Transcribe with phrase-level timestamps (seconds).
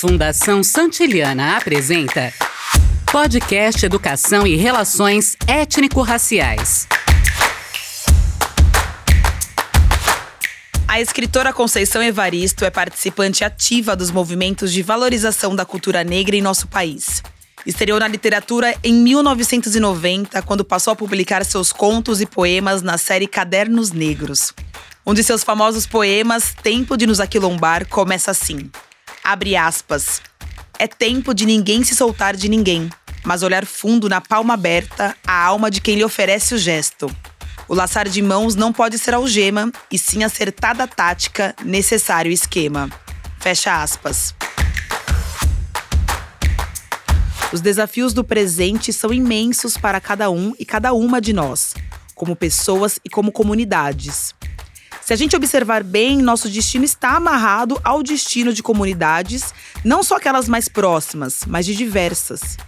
[0.00, 2.32] Fundação Santiliana apresenta
[3.10, 6.86] Podcast Educação e Relações Étnico-Raciais.
[10.86, 16.42] A escritora Conceição Evaristo é participante ativa dos movimentos de valorização da cultura negra em
[16.42, 17.20] nosso país.
[17.66, 23.26] Estreou na literatura em 1990, quando passou a publicar seus contos e poemas na série
[23.26, 24.54] Cadernos Negros.
[25.04, 28.70] Um de seus famosos poemas, Tempo de nos aquilombar, começa assim:
[29.30, 30.22] Abre aspas.
[30.78, 32.88] É tempo de ninguém se soltar de ninguém,
[33.22, 37.14] mas olhar fundo na palma aberta a alma de quem lhe oferece o gesto.
[37.68, 42.88] O laçar de mãos não pode ser algema, e sim acertada tática, necessário esquema.
[43.38, 44.34] Fecha aspas.
[47.52, 51.74] Os desafios do presente são imensos para cada um e cada uma de nós,
[52.14, 54.34] como pessoas e como comunidades.
[55.08, 60.16] Se a gente observar bem, nosso destino está amarrado ao destino de comunidades, não só
[60.16, 62.58] aquelas mais próximas, mas de diversas.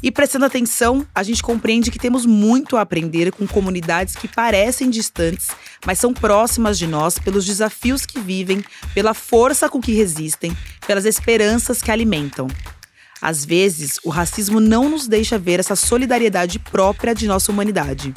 [0.00, 4.90] E prestando atenção, a gente compreende que temos muito a aprender com comunidades que parecem
[4.90, 5.48] distantes,
[5.84, 10.56] mas são próximas de nós pelos desafios que vivem, pela força com que resistem,
[10.86, 12.46] pelas esperanças que alimentam.
[13.20, 18.14] Às vezes, o racismo não nos deixa ver essa solidariedade própria de nossa humanidade.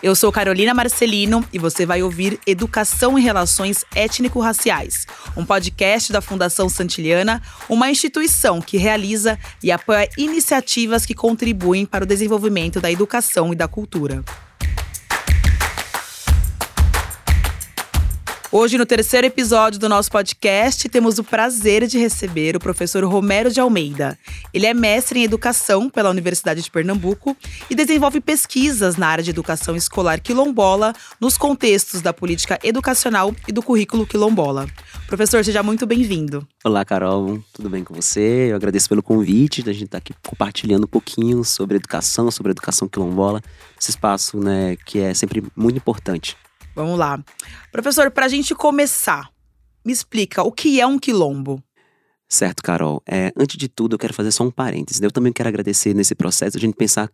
[0.00, 6.20] Eu sou Carolina Marcelino e você vai ouvir Educação em Relações Étnico-Raciais, um podcast da
[6.20, 12.92] Fundação Santiliana, uma instituição que realiza e apoia iniciativas que contribuem para o desenvolvimento da
[12.92, 14.24] educação e da cultura.
[18.50, 23.50] Hoje, no terceiro episódio do nosso podcast, temos o prazer de receber o professor Romero
[23.50, 24.18] de Almeida.
[24.54, 27.36] Ele é mestre em educação pela Universidade de Pernambuco
[27.68, 33.52] e desenvolve pesquisas na área de educação escolar quilombola, nos contextos da política educacional e
[33.52, 34.66] do currículo quilombola.
[35.06, 36.48] Professor, seja muito bem-vindo.
[36.64, 38.48] Olá, Carol, tudo bem com você?
[38.50, 42.52] Eu agradeço pelo convite, a gente estar tá aqui compartilhando um pouquinho sobre educação, sobre
[42.52, 43.42] educação quilombola,
[43.78, 46.34] esse espaço né, que é sempre muito importante.
[46.78, 47.20] Vamos lá.
[47.72, 49.28] Professor, para a gente começar,
[49.84, 51.60] me explica o que é um quilombo.
[52.28, 53.02] Certo, Carol.
[53.04, 55.00] É, antes de tudo, eu quero fazer só um parênteses.
[55.00, 55.08] Né?
[55.08, 57.10] Eu também quero agradecer nesse processo a gente pensar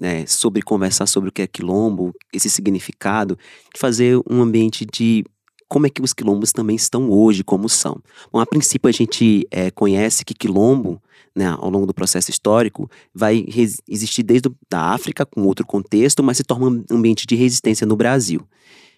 [0.00, 3.38] né, sobre conversar sobre o que é quilombo, esse significado,
[3.72, 5.24] de fazer um ambiente de
[5.68, 8.02] como é que os quilombos também estão hoje, como são.
[8.32, 11.00] Bom, a princípio a gente é, conhece que quilombo,
[11.36, 13.46] né, ao longo do processo histórico, vai
[13.88, 17.94] existir desde a África, com outro contexto, mas se torna um ambiente de resistência no
[17.94, 18.44] Brasil.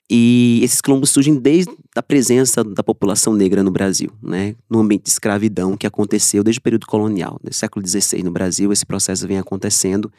[0.08, 4.54] E esses quilombos surgem desde a presença da população negra no Brasil, né?
[4.70, 7.40] no ambiente de escravidão que aconteceu desde o período colonial.
[7.42, 10.12] No século XVI no Brasil, esse processo vem acontecendo.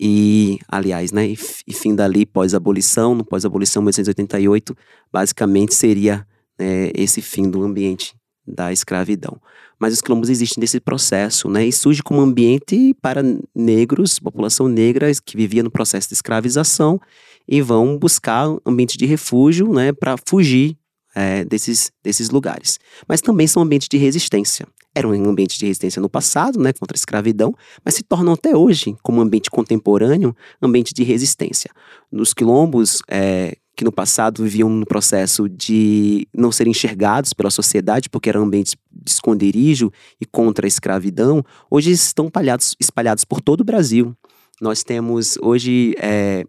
[0.00, 4.74] E, aliás, né, e fim dali, pós-abolição, no pós-abolição 1888,
[5.12, 6.26] basicamente seria
[6.58, 8.14] né, esse fim do ambiente
[8.46, 9.38] da escravidão.
[9.78, 11.66] Mas os quilombos existem nesse processo, né?
[11.66, 13.22] E surge como ambiente para
[13.54, 17.00] negros, população negra que vivia no processo de escravização
[17.46, 20.76] e vão buscar ambientes de refúgio, né, para fugir
[21.14, 22.78] é, desses, desses lugares.
[23.08, 24.66] Mas também são ambientes de resistência.
[24.94, 28.56] Eram um ambiente de resistência no passado, né, contra a escravidão, mas se tornam até
[28.56, 31.70] hoje, como ambiente contemporâneo, ambiente de resistência.
[32.10, 38.10] Nos quilombos, é, que no passado viviam no processo de não serem enxergados pela sociedade,
[38.10, 39.90] porque eram ambientes de esconderijo
[40.20, 44.14] e contra a escravidão, hoje estão espalhados, espalhados por todo o Brasil.
[44.60, 46.44] Nós temos hoje é,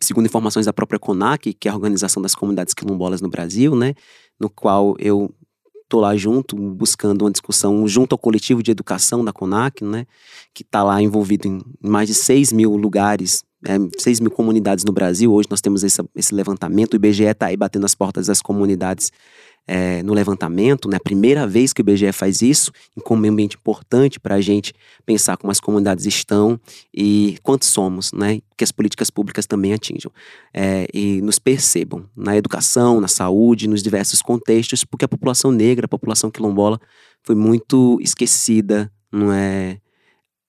[0.00, 3.94] segundo informações da própria CONAC, que é a Organização das Comunidades Quilombolas no Brasil, né,
[4.38, 5.34] no qual eu
[5.82, 10.06] estou lá junto, buscando uma discussão junto ao coletivo de educação da CONAC, né,
[10.52, 14.92] que está lá envolvido em mais de 6 mil lugares, é, 6 mil comunidades no
[14.92, 15.32] Brasil.
[15.32, 19.10] Hoje nós temos esse, esse levantamento, o IBGE está aí batendo as portas das comunidades
[19.68, 20.96] é, no levantamento, né?
[20.96, 22.72] A primeira vez que o IBGE faz isso,
[23.04, 24.72] como um ambiente importante para a gente
[25.04, 26.58] pensar como as comunidades estão
[26.92, 28.40] e quantos somos, né?
[28.56, 30.10] Que as políticas públicas também atinjam
[30.54, 35.84] é, e nos percebam na educação, na saúde, nos diversos contextos, porque a população negra,
[35.84, 36.80] a população quilombola
[37.22, 39.78] foi muito esquecida, não é?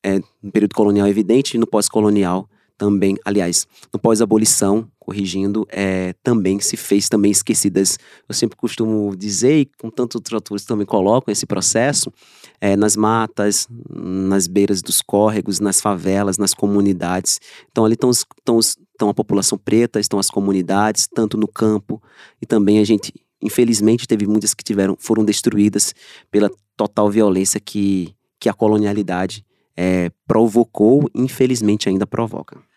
[0.02, 6.60] é no período colonial evidente e no pós-colonial também, aliás, no pós-abolição, corrigindo, é, também
[6.60, 7.98] se fez também esquecidas.
[8.28, 12.14] Eu sempre costumo dizer, e com tantos outros autores também colocam esse processo,
[12.62, 17.40] é, nas matas, nas beiras dos córregos, nas favelas, nas comunidades.
[17.72, 22.00] Então ali estão, estão, estão a população preta, estão as comunidades, tanto no campo,
[22.40, 25.96] e também a gente, infelizmente, teve muitas que tiveram, foram destruídas
[26.30, 29.44] pela total violência que, que a colonialidade
[29.76, 32.69] é, provocou, infelizmente ainda provoca.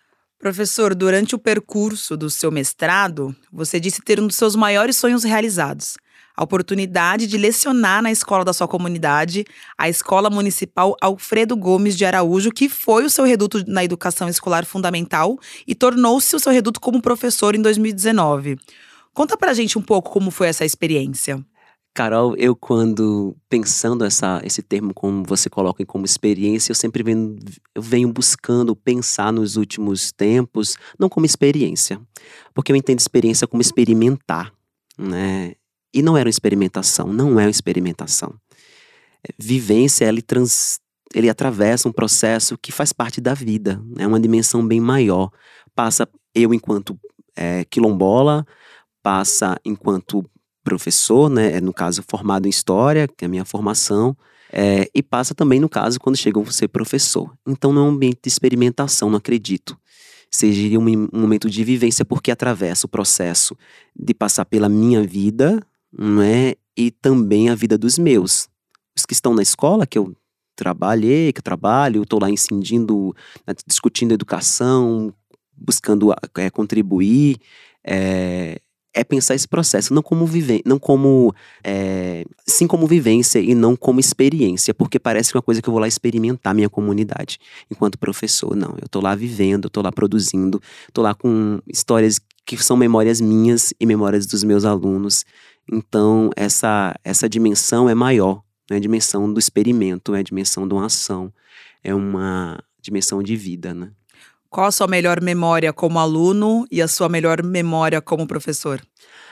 [0.42, 5.22] Professor, durante o percurso do seu mestrado, você disse ter um dos seus maiores sonhos
[5.22, 5.96] realizados:
[6.36, 9.44] a oportunidade de lecionar na escola da sua comunidade,
[9.78, 14.66] a Escola Municipal Alfredo Gomes de Araújo, que foi o seu reduto na educação escolar
[14.66, 18.58] fundamental e tornou-se o seu reduto como professor em 2019.
[19.14, 21.40] Conta pra gente um pouco como foi essa experiência.
[21.94, 27.36] Carol, eu quando pensando essa, esse termo como você coloca como experiência, eu sempre venho,
[27.74, 32.00] eu venho buscando pensar nos últimos tempos, não como experiência,
[32.54, 34.54] porque eu entendo experiência como experimentar,
[34.96, 35.54] né?
[35.94, 38.34] E não era uma experimentação, não é uma experimentação.
[39.22, 40.80] É, vivência, ele, trans,
[41.14, 45.30] ele atravessa um processo que faz parte da vida, é uma dimensão bem maior.
[45.74, 46.98] Passa eu enquanto
[47.36, 48.46] é, quilombola,
[49.02, 50.24] passa enquanto
[50.62, 54.16] professor, né, é, no caso formado em História, que é a minha formação,
[54.52, 57.32] é, e passa também, no caso, quando chega a ser professor.
[57.46, 59.78] Então não é um ambiente de experimentação, não acredito.
[60.30, 63.56] Seja um, um momento de vivência, porque atravessa o processo
[63.94, 65.60] de passar pela minha vida,
[65.90, 66.54] não é?
[66.76, 68.48] E também a vida dos meus.
[68.96, 70.14] Os que estão na escola, que eu
[70.54, 73.14] trabalhei, que eu trabalho, estou lá incidindo,
[73.46, 75.12] né, discutindo educação,
[75.56, 77.38] buscando é, contribuir,
[77.84, 78.60] é,
[78.94, 81.34] é pensar esse processo não como viver, não como
[81.64, 85.68] é, sim como vivência e não como experiência, porque parece que é uma coisa que
[85.68, 87.38] eu vou lá experimentar minha comunidade
[87.70, 88.54] enquanto professor.
[88.54, 90.60] Não, eu tô lá vivendo, eu tô lá produzindo,
[90.92, 95.24] tô lá com histórias que são memórias minhas e memórias dos meus alunos.
[95.70, 100.74] Então essa essa dimensão é maior, é a dimensão do experimento, é a dimensão de
[100.74, 101.32] uma ação,
[101.82, 103.90] é uma dimensão de vida, né?
[104.52, 108.82] Qual a sua melhor memória como aluno e a sua melhor memória como professor?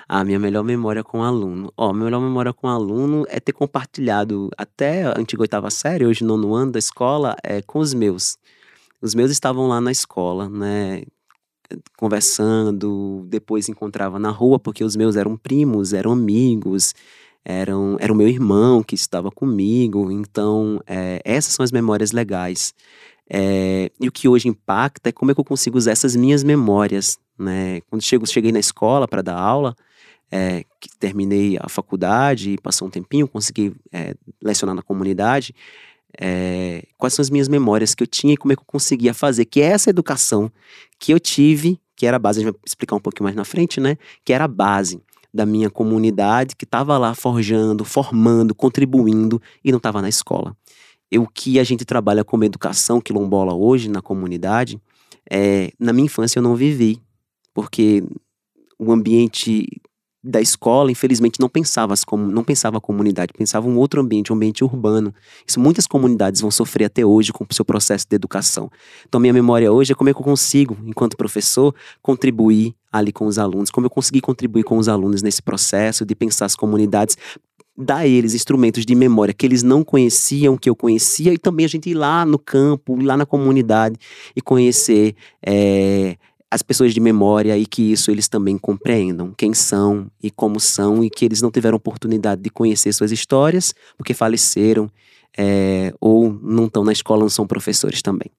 [0.08, 1.70] A minha melhor memória com aluno.
[1.76, 6.24] Ó, minha melhor memória com aluno é ter compartilhado até a antiga oitava série, hoje
[6.24, 8.38] nono ano da escola, é, com os meus.
[9.02, 11.02] Os meus estavam lá na escola, né?
[11.98, 16.94] Conversando, depois encontrava na rua, porque os meus eram primos, eram amigos,
[17.44, 20.10] eram, era o meu irmão que estava comigo.
[20.10, 22.72] Então, é, essas são as memórias legais.
[23.32, 26.42] É, e o que hoje impacta é como é que eu consigo usar essas minhas
[26.42, 27.80] memórias, né?
[27.82, 29.76] Quando chego, cheguei na escola para dar aula,
[30.32, 35.54] é, que terminei a faculdade, passou um tempinho, consegui é, lecionar na comunidade,
[36.20, 39.14] é, quais são as minhas memórias que eu tinha e como é que eu conseguia
[39.14, 40.50] fazer, que é essa educação
[40.98, 43.44] que eu tive, que era a base, a gente vai explicar um pouquinho mais na
[43.44, 43.96] frente, né?
[44.24, 45.00] Que era a base
[45.32, 50.56] da minha comunidade, que estava lá forjando, formando, contribuindo e não estava na escola
[51.18, 54.80] o que a gente trabalha como educação quilombola hoje na comunidade,
[55.30, 57.00] é, na minha infância eu não vivi,
[57.52, 58.02] porque
[58.78, 59.66] o ambiente
[60.22, 64.36] da escola, infelizmente, não pensava como não pensava a comunidade, pensava um outro ambiente, um
[64.36, 65.14] ambiente urbano.
[65.46, 68.70] Isso muitas comunidades vão sofrer até hoje com o seu processo de educação.
[69.08, 73.26] Então, minha memória hoje é como é que eu consigo, enquanto professor, contribuir ali com
[73.26, 77.16] os alunos, como eu consegui contribuir com os alunos nesse processo de pensar as comunidades
[77.76, 81.64] dar a eles instrumentos de memória que eles não conheciam, que eu conhecia, e também
[81.64, 83.96] a gente ir lá no campo, ir lá na comunidade
[84.34, 85.14] e conhecer
[85.44, 86.16] é,
[86.50, 91.04] as pessoas de memória e que isso eles também compreendam quem são e como são
[91.04, 94.90] e que eles não tiveram oportunidade de conhecer suas histórias porque faleceram
[95.38, 98.30] é, ou não estão na escola, não são professores também.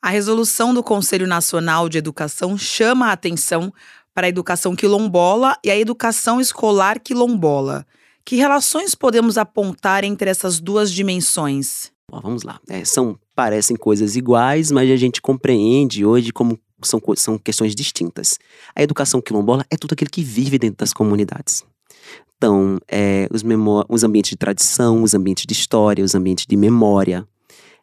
[0.00, 3.72] A resolução do Conselho Nacional de Educação chama a atenção
[4.14, 7.86] para a educação quilombola e a educação escolar quilombola.
[8.28, 11.90] Que relações podemos apontar entre essas duas dimensões?
[12.10, 12.60] Bom, vamos lá.
[12.68, 18.38] É, são parecem coisas iguais, mas a gente compreende hoje como são, são questões distintas.
[18.76, 21.64] A educação quilombola é tudo aquilo que vive dentro das comunidades.
[22.36, 23.42] Então, é, os,
[23.88, 27.26] os ambientes de tradição, os ambientes de história, os ambientes de memória,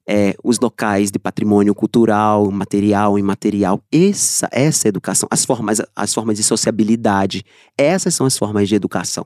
[0.08, 3.82] é, os locais de patrimônio cultural, material, imaterial.
[3.92, 7.44] Essa, essa educação, as formas, as formas de sociabilidade,
[7.78, 9.26] essas são as formas de educação.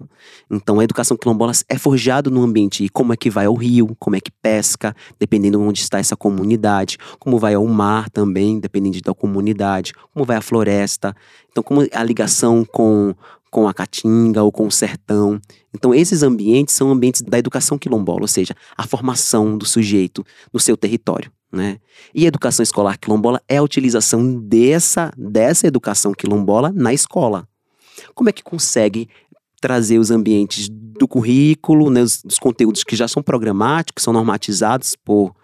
[0.50, 4.16] Então, a educação quilombola é forjado no ambiente como é que vai ao rio, como
[4.16, 9.02] é que pesca, dependendo de onde está essa comunidade, como vai ao mar também, dependendo
[9.02, 11.16] da comunidade, como vai à floresta.
[11.52, 13.14] Então, como a ligação com
[13.50, 15.40] com a caatinga ou com o sertão.
[15.74, 20.60] Então, esses ambientes são ambientes da educação quilombola, ou seja, a formação do sujeito no
[20.60, 21.32] seu território.
[21.52, 21.80] Né?
[22.14, 27.48] E a educação escolar quilombola é a utilização dessa, dessa educação quilombola na escola.
[28.14, 29.10] Como é que consegue
[29.60, 34.96] trazer os ambientes do currículo, né, os, os conteúdos que já são programáticos, são normatizados
[34.96, 35.36] por,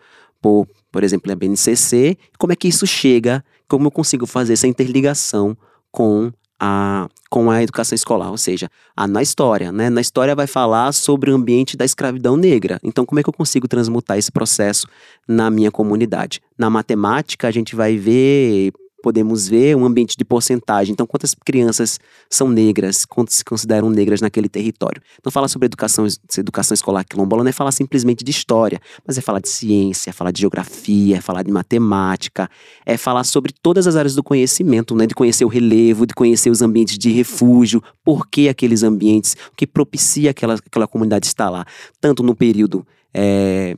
[0.41, 4.67] por, por exemplo, a BNCC, como é que isso chega, como eu consigo fazer essa
[4.67, 5.57] interligação
[5.91, 9.89] com a, com a educação escolar, ou seja, a, na história, né?
[9.89, 12.79] Na história vai falar sobre o ambiente da escravidão negra.
[12.83, 14.87] Então, como é que eu consigo transmutar esse processo
[15.27, 16.41] na minha comunidade?
[16.57, 18.71] Na matemática, a gente vai ver
[19.05, 20.91] podemos ver um ambiente de porcentagem.
[20.91, 24.99] Então, quantas crianças são negras, quantas se consideram negras naquele território.
[25.19, 29.21] Então, falar sobre educação, educação escolar quilombola não é falar simplesmente de história, mas é
[29.21, 32.49] falar de ciência, é falar de geografia, é falar de matemática,
[32.83, 35.05] é falar sobre todas as áreas do conhecimento, né?
[35.05, 39.55] De conhecer o relevo, de conhecer os ambientes de refúgio, por que aqueles ambientes, o
[39.55, 41.63] que propicia aquela, aquela comunidade estar lá.
[42.01, 42.83] Tanto no período
[43.13, 43.77] é,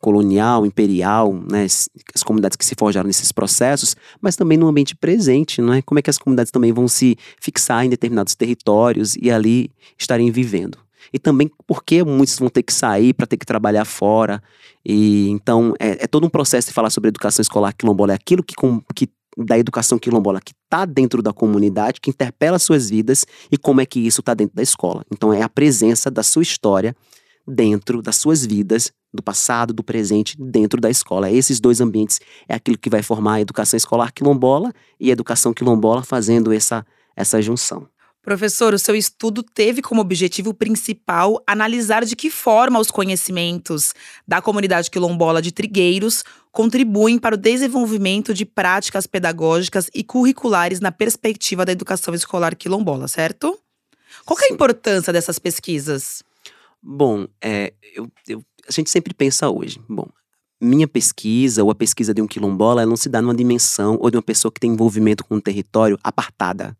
[0.00, 1.66] colonial, imperial, né,
[2.14, 5.82] as comunidades que se forjaram nesses processos, mas também no ambiente presente, não é?
[5.82, 10.30] Como é que as comunidades também vão se fixar em determinados territórios e ali estarem
[10.30, 10.78] vivendo.
[11.12, 14.42] E também porque muitos vão ter que sair para ter que trabalhar fora.
[14.84, 18.42] E então é, é, todo um processo de falar sobre educação escolar quilombola, é aquilo
[18.42, 23.26] que, com, que da educação quilombola que está dentro da comunidade, que interpela suas vidas
[23.50, 25.04] e como é que isso está dentro da escola.
[25.12, 26.94] Então é a presença da sua história
[27.50, 31.30] dentro das suas vidas, do passado, do presente, dentro da escola.
[31.30, 35.52] Esses dois ambientes é aquilo que vai formar a educação escolar quilombola e a educação
[35.52, 37.88] quilombola fazendo essa, essa junção.
[38.22, 43.94] Professor, o seu estudo teve como objetivo principal analisar de que forma os conhecimentos
[44.28, 50.92] da comunidade quilombola de Trigueiros contribuem para o desenvolvimento de práticas pedagógicas e curriculares na
[50.92, 53.58] perspectiva da educação escolar quilombola, certo?
[54.26, 56.22] Qual é a importância dessas pesquisas?
[56.82, 60.08] Bom, é, eu, eu, a gente sempre pensa hoje, bom,
[60.60, 64.10] minha pesquisa ou a pesquisa de um quilombola, ela não se dá numa dimensão ou
[64.10, 66.76] de uma pessoa que tem envolvimento com o território apartada,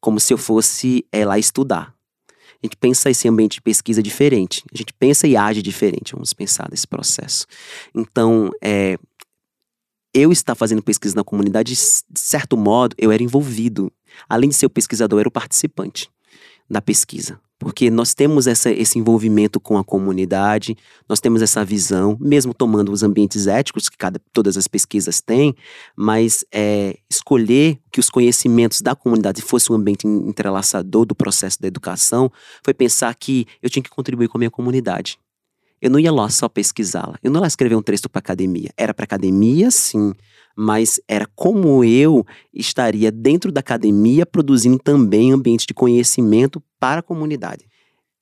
[0.00, 1.94] como se eu fosse é, lá estudar.
[2.62, 6.32] A gente pensa esse ambiente de pesquisa diferente, a gente pensa e age diferente, vamos
[6.32, 7.46] pensar nesse processo.
[7.94, 8.98] Então, é,
[10.12, 13.92] eu estar fazendo pesquisa na comunidade, de certo modo, eu era envolvido.
[14.28, 16.10] Além de ser o pesquisador, eu era o participante
[16.68, 20.76] da pesquisa porque nós temos essa, esse envolvimento com a comunidade,
[21.08, 25.54] nós temos essa visão, mesmo tomando os ambientes éticos que cada, todas as pesquisas têm,
[25.96, 31.66] mas é, escolher que os conhecimentos da comunidade fosse um ambiente entrelaçador do processo da
[31.66, 32.30] educação,
[32.62, 35.18] foi pensar que eu tinha que contribuir com a minha comunidade.
[35.80, 38.70] Eu não ia lá só pesquisá-la, eu não ia lá escrever um texto para academia.
[38.76, 40.12] Era para academia, sim,
[40.60, 47.02] mas era como eu estaria dentro da academia produzindo também ambiente de conhecimento para a
[47.02, 47.64] comunidade.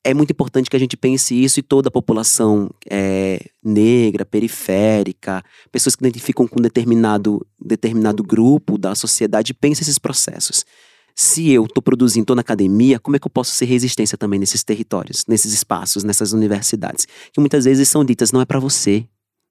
[0.04, 5.42] É muito importante que a gente pense isso e toda a população é, negra, periférica,
[5.72, 10.66] pessoas que identificam com determinado, determinado grupo da sociedade, pense esses processos.
[11.14, 14.38] Se eu estou produzindo, estou na academia, como é que eu posso ser resistência também
[14.38, 17.08] nesses territórios, nesses espaços, nessas universidades?
[17.32, 19.06] Que muitas vezes são ditas, não é para você.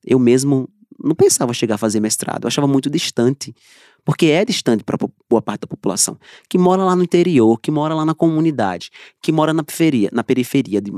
[0.05, 0.69] Eu mesmo
[1.03, 3.53] não pensava chegar a fazer mestrado, eu achava muito distante,
[4.03, 4.97] porque é distante para
[5.29, 9.31] boa parte da população, que mora lá no interior, que mora lá na comunidade, que
[9.31, 10.91] mora na periferia, na periferia de,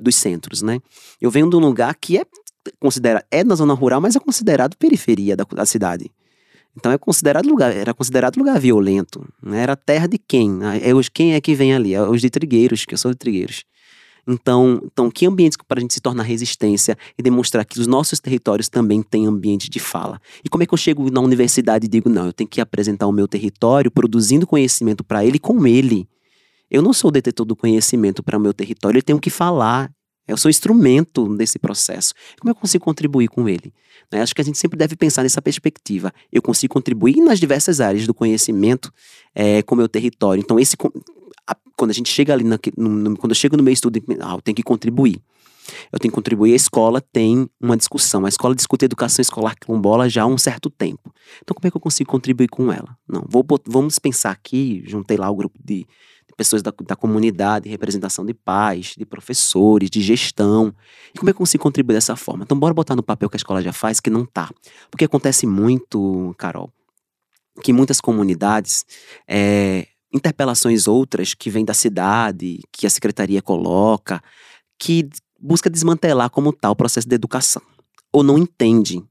[0.00, 0.80] dos centros, né?
[1.20, 2.24] Eu venho de um lugar que é
[2.78, 6.10] considerado, é na zona rural, mas é considerado periferia da, da cidade.
[6.76, 9.62] Então é considerado lugar, era considerado lugar violento, né?
[9.62, 10.60] Era terra de quem?
[10.80, 11.92] É os quem é que vem ali?
[11.92, 13.64] É os de Trigueiros, que eu sou de Trigueiros.
[14.28, 18.20] Então, então que ambientes para a gente se tornar resistência e demonstrar que os nossos
[18.20, 20.20] territórios também têm ambiente de fala?
[20.44, 23.06] E como é que eu chego na universidade e digo, não, eu tenho que apresentar
[23.06, 26.06] o meu território produzindo conhecimento para ele com ele.
[26.70, 29.90] Eu não sou o detetor do conhecimento para o meu território, eu tenho que falar.
[30.26, 32.12] Eu sou instrumento desse processo.
[32.38, 33.72] Como eu consigo contribuir com ele?
[34.12, 34.20] Né?
[34.20, 36.12] Acho que a gente sempre deve pensar nessa perspectiva.
[36.30, 38.92] Eu consigo contribuir nas diversas áreas do conhecimento
[39.34, 40.42] é, com o meu território.
[40.42, 40.76] Então, esse,
[41.76, 44.42] quando a gente chega ali, na, no, quando eu chego no meu estudo, ah, eu
[44.42, 45.20] tenho que contribuir.
[45.92, 46.52] Eu tenho que contribuir.
[46.52, 48.24] A escola tem uma discussão.
[48.24, 51.12] A escola discute a educação escolar quilombola já há um certo tempo.
[51.42, 52.96] Então, como é que eu consigo contribuir com ela?
[53.06, 57.68] Não, vou, vamos pensar aqui, juntei lá o grupo de, de pessoas da, da comunidade,
[57.68, 60.74] representação de pais, de professores, de gestão.
[61.14, 62.44] E como é que eu consigo contribuir dessa forma?
[62.44, 64.50] Então, bora botar no papel que a escola já faz, que não tá.
[64.90, 66.72] Porque acontece muito, Carol,
[67.62, 68.84] que muitas comunidades
[69.26, 74.22] é, interpelações outras que vêm da cidade, que a secretaria coloca,
[74.78, 75.08] que
[75.40, 77.62] busca desmantelar como tal o processo de educação.
[78.12, 79.02] Ou não entende,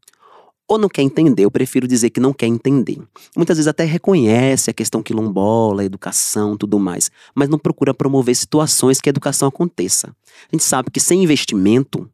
[0.67, 2.97] ou não quer entender, eu prefiro dizer que não quer entender.
[3.35, 8.35] Muitas vezes até reconhece a questão quilombola, a educação, tudo mais, mas não procura promover
[8.35, 10.13] situações que a educação aconteça.
[10.51, 12.09] A gente sabe que sem investimento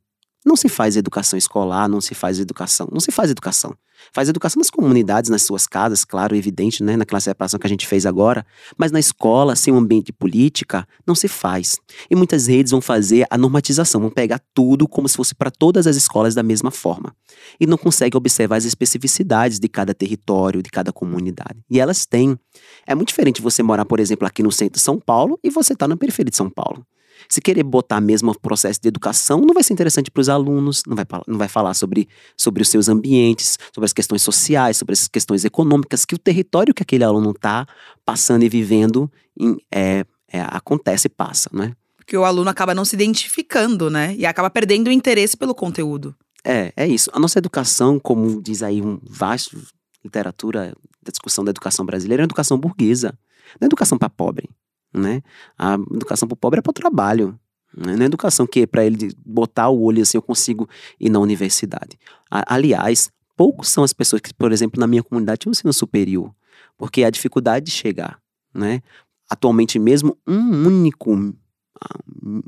[0.45, 3.75] não se faz educação escolar, não se faz educação, não se faz educação.
[4.11, 7.87] Faz educação nas comunidades, nas suas casas, claro, evidente, né, naquela separação que a gente
[7.87, 8.45] fez agora,
[8.77, 11.77] mas na escola, sem um ambiente de política, não se faz.
[12.09, 15.87] E muitas redes vão fazer a normatização, vão pegar tudo como se fosse para todas
[15.87, 17.15] as escolas da mesma forma.
[17.59, 21.63] E não conseguem observar as especificidades de cada território, de cada comunidade.
[21.69, 22.37] E elas têm.
[22.85, 25.73] É muito diferente você morar, por exemplo, aqui no centro de São Paulo e você
[25.73, 26.85] estar tá na periferia de São Paulo.
[27.27, 30.83] Se querer botar mesmo o processo de educação, não vai ser interessante para os alunos,
[30.85, 34.93] não vai, não vai falar sobre, sobre os seus ambientes, sobre as questões sociais, sobre
[34.93, 37.65] as questões econômicas, que o território que aquele aluno está
[38.05, 41.73] passando e vivendo em, é, é, acontece e passa, né?
[41.97, 44.13] Porque o aluno acaba não se identificando, né?
[44.17, 46.15] E acaba perdendo o interesse pelo conteúdo.
[46.43, 47.09] É, é isso.
[47.13, 49.57] A nossa educação, como diz aí um vasto
[50.03, 53.17] literatura da discussão da educação brasileira, é uma educação burguesa.
[53.59, 54.49] Não é educação para pobre,
[54.93, 55.21] né?
[55.57, 57.37] A educação para o pobre é para o trabalho.
[57.75, 57.95] Né?
[57.95, 60.69] Não é educação que para ele botar o olho assim eu consigo
[60.99, 61.97] ir na universidade.
[62.29, 66.33] A, aliás, poucos são as pessoas que, por exemplo, na minha comunidade tinham ensino superior,
[66.77, 68.19] porque a dificuldade de chegar,
[68.53, 68.81] né?
[69.29, 71.33] Atualmente mesmo um único
[71.81, 71.99] ah,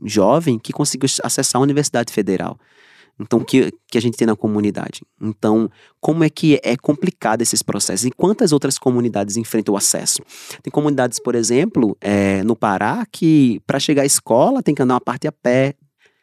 [0.03, 2.59] jovem que conseguiu acessar a Universidade Federal.
[3.19, 5.01] Então, que, que a gente tem na comunidade.
[5.21, 5.69] Então,
[6.01, 8.05] como é que é complicado esses processos?
[8.05, 10.21] E quantas outras comunidades enfrentam o acesso?
[10.61, 14.95] Tem comunidades, por exemplo, é, no Pará, que para chegar à escola tem que andar
[14.95, 15.75] uma parte a pé,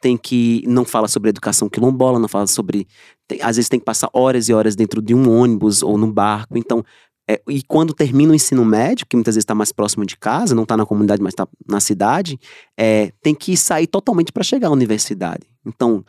[0.02, 2.86] tem que não fala sobre educação quilombola, não fala sobre.
[3.26, 6.12] Tem, às vezes tem que passar horas e horas dentro de um ônibus ou num
[6.12, 6.58] barco.
[6.58, 6.84] Então,
[7.30, 10.54] é, e quando termina o ensino médio, que muitas vezes está mais próximo de casa,
[10.54, 12.38] não está na comunidade, mas está na cidade,
[12.76, 15.46] é, tem que sair totalmente para chegar à universidade.
[15.64, 16.04] Então,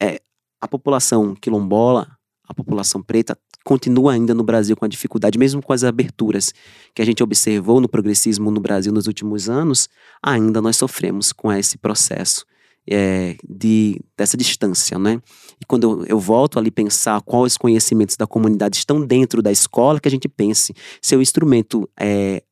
[0.00, 0.20] é,
[0.60, 2.08] a população quilombola,
[2.48, 6.52] a população preta, continua ainda no Brasil com a dificuldade, mesmo com as aberturas
[6.94, 9.88] que a gente observou no progressismo no Brasil nos últimos anos,
[10.22, 12.44] ainda nós sofremos com esse processo
[12.88, 15.20] é, de, dessa distância, né?
[15.60, 20.00] E quando eu, eu, volto ali pensar quais conhecimentos da comunidade estão dentro da escola,
[20.00, 22.42] que a gente pense se o instrumento é,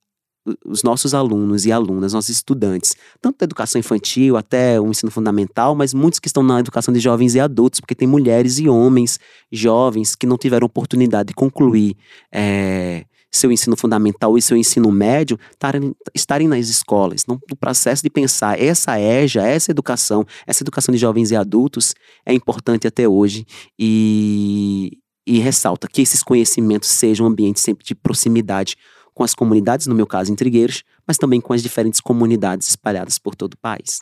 [0.64, 5.74] os nossos alunos e alunas, nossos estudantes, tanto da educação infantil até o ensino fundamental,
[5.74, 9.18] mas muitos que estão na educação de jovens e adultos, porque tem mulheres e homens
[9.50, 11.96] jovens que não tiveram oportunidade de concluir
[12.32, 18.02] é, seu ensino fundamental e seu ensino médio, tarem, estarem nas escolas, no, no processo
[18.02, 23.06] de pensar essa EJA, essa educação, essa educação de jovens e adultos é importante até
[23.06, 23.46] hoje
[23.78, 28.76] e, e ressalta que esses conhecimentos sejam um ambiente sempre de proximidade
[29.18, 33.18] com as comunidades, no meu caso em Trigueiros, mas também com as diferentes comunidades espalhadas
[33.18, 33.98] por todo o país.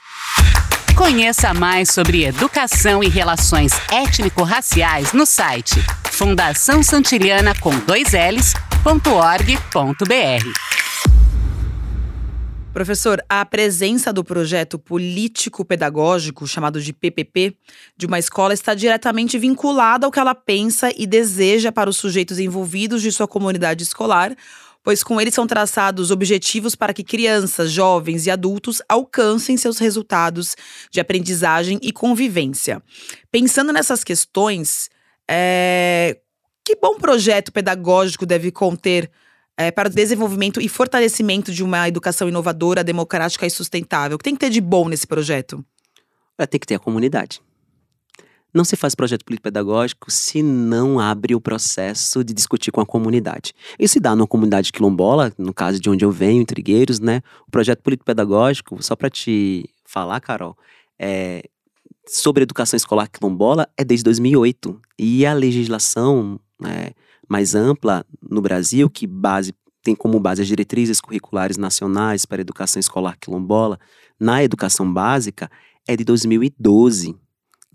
[0.94, 5.76] Conheça mais sobre educação e relações étnico-raciais no site
[6.12, 8.52] Fundação Santiliana com dois L's,
[12.74, 17.56] Professor, a presença do projeto político-pedagógico, chamado de PPP,
[17.96, 22.38] de uma escola está diretamente vinculada ao que ela pensa e deseja para os sujeitos
[22.38, 24.36] envolvidos de sua comunidade escolar,
[24.86, 30.54] pois com ele são traçados objetivos para que crianças, jovens e adultos alcancem seus resultados
[30.92, 32.80] de aprendizagem e convivência.
[33.28, 34.88] Pensando nessas questões,
[35.28, 36.18] é...
[36.64, 39.10] que bom projeto pedagógico deve conter
[39.56, 44.14] é, para o desenvolvimento e fortalecimento de uma educação inovadora, democrática e sustentável?
[44.14, 45.64] O que tem que ter de bom nesse projeto?
[46.38, 47.40] É, tem que ter a comunidade.
[48.56, 53.52] Não se faz projeto político-pedagógico se não abre o processo de discutir com a comunidade.
[53.78, 57.20] Isso se dá numa comunidade quilombola, no caso de onde eu venho, Trigueiros, né?
[57.46, 60.56] O projeto político-pedagógico, só para te falar, Carol,
[60.98, 61.42] é,
[62.08, 64.80] sobre educação escolar quilombola é desde 2008.
[64.98, 66.92] E a legislação né,
[67.28, 72.40] mais ampla no Brasil, que base tem como base as diretrizes curriculares nacionais para a
[72.40, 73.78] educação escolar quilombola,
[74.18, 75.50] na educação básica,
[75.86, 77.14] é de 2012.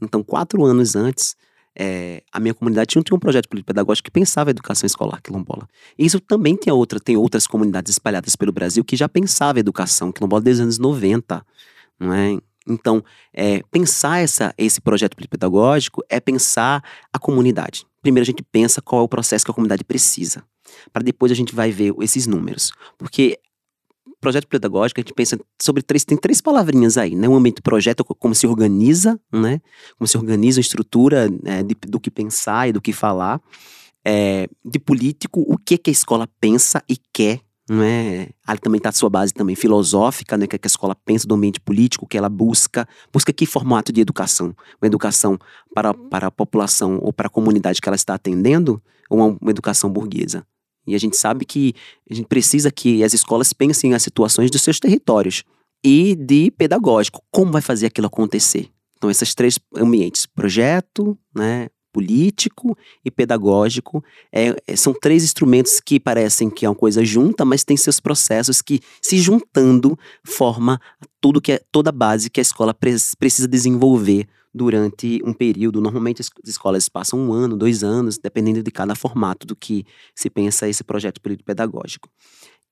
[0.01, 1.35] Então, quatro anos antes,
[1.77, 5.67] é, a minha comunidade tinha, tinha um projeto político-pedagógico que pensava a educação escolar quilombola.
[5.97, 9.59] E isso também tem, outra, tem outras comunidades espalhadas pelo Brasil que já pensavam a
[9.59, 11.45] educação quilombola desde os anos 90.
[11.99, 12.37] Não é?
[12.67, 17.85] Então, é, pensar essa, esse projeto pedagógico é pensar a comunidade.
[18.01, 20.43] Primeiro a gente pensa qual é o processo que a comunidade precisa,
[20.91, 22.71] para depois a gente vai ver esses números.
[22.97, 23.39] Porque
[24.21, 27.27] projeto pedagógico, a gente pensa sobre três, tem três palavrinhas aí, né?
[27.27, 29.59] Um ambiente projeto, como se organiza, né?
[29.97, 31.63] Como se organiza a estrutura né?
[31.63, 33.41] de, do que pensar e do que falar.
[34.05, 38.29] É, de político, o que, que a escola pensa e quer, não é?
[38.45, 40.45] Ali também está a sua base também filosófica, né?
[40.45, 44.01] Que, que a escola pensa do ambiente político, que ela busca, busca que formato de
[44.01, 44.55] educação?
[44.81, 45.37] Uma educação
[45.73, 49.51] para, para a população ou para a comunidade que ela está atendendo, ou uma, uma
[49.51, 50.45] educação burguesa?
[50.85, 51.73] E a gente sabe que
[52.09, 55.43] a gente precisa que as escolas pensem as situações dos seus territórios
[55.83, 58.69] e de pedagógico, como vai fazer aquilo acontecer.
[58.97, 65.99] Então, esses três ambientes, projeto, né, político e pedagógico, é, é são três instrumentos que
[65.99, 70.79] parecem que é uma coisa junta, mas tem seus processos que, se juntando, forma
[71.19, 75.81] tudo que é, toda a base que a escola precisa desenvolver durante um período.
[75.81, 80.29] Normalmente as escolas passam um ano, dois anos, dependendo de cada formato do que se
[80.29, 82.09] pensa esse projeto político pedagógico.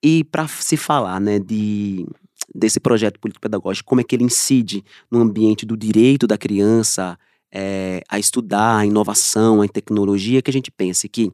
[0.04, 2.06] E para se falar né, de,
[2.54, 7.18] desse projeto político-pedagógico, como é que ele incide no ambiente do direito da criança
[7.52, 11.32] é, a estudar a inovação, a tecnologia, que a gente pense que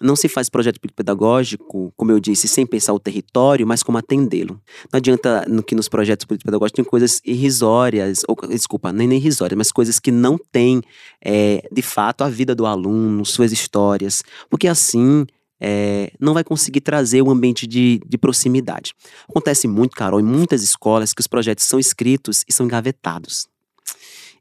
[0.00, 4.60] não se faz projeto pedagógico, como eu disse, sem pensar o território, mas como atendê-lo.
[4.90, 9.58] Não adianta no que nos projetos pedagógicos tem coisas irrisórias, ou desculpa, nem, nem irrisórias,
[9.58, 10.80] mas coisas que não têm,
[11.22, 15.26] é, de fato, a vida do aluno, suas histórias, porque assim
[15.60, 18.94] é, não vai conseguir trazer um ambiente de, de proximidade.
[19.28, 23.49] Acontece muito, Carol, em muitas escolas que os projetos são escritos e são engavetados.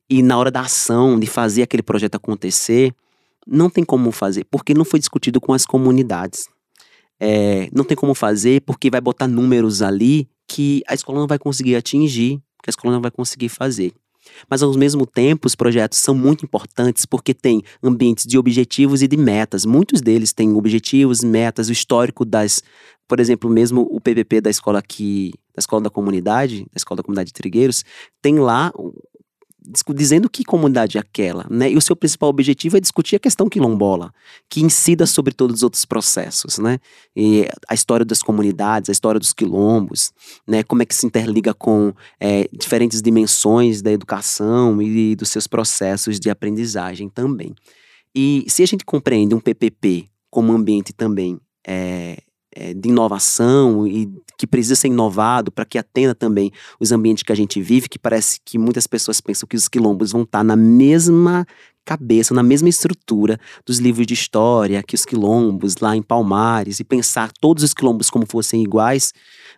[0.09, 2.93] E na hora da ação, de fazer aquele projeto acontecer,
[3.45, 6.47] não tem como fazer, porque não foi discutido com as comunidades.
[7.19, 11.37] É, não tem como fazer porque vai botar números ali que a escola não vai
[11.37, 13.93] conseguir atingir, que a escola não vai conseguir fazer.
[14.49, 19.07] Mas ao mesmo tempo, os projetos são muito importantes porque tem ambientes de objetivos e
[19.07, 19.65] de metas.
[19.65, 22.61] Muitos deles têm objetivos, metas, o histórico das,
[23.07, 27.03] por exemplo, mesmo o PPP da escola aqui, da escola da comunidade, da escola da
[27.03, 27.83] comunidade de Trigueiros,
[28.21, 28.71] tem lá
[29.93, 31.71] dizendo que comunidade é aquela, né?
[31.71, 34.11] E o seu principal objetivo é discutir a questão quilombola,
[34.49, 36.79] que incida sobre todos os outros processos, né?
[37.15, 40.11] E a história das comunidades, a história dos quilombos,
[40.47, 40.63] né?
[40.63, 46.19] Como é que se interliga com é, diferentes dimensões da educação e dos seus processos
[46.19, 47.53] de aprendizagem também.
[48.15, 52.17] E se a gente compreende um PPP como ambiente também é,
[52.59, 57.31] é, de inovação e que precisa ser inovado para que atenda também os ambientes que
[57.31, 60.43] a gente vive, que parece que muitas pessoas pensam que os quilombos vão estar tá
[60.43, 61.47] na mesma
[61.85, 66.83] cabeça, na mesma estrutura dos livros de história, que os quilombos lá em Palmares, e
[66.83, 69.13] pensar todos os quilombos como fossem iguais,